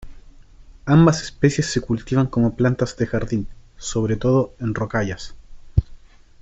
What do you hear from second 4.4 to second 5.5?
en rocallas.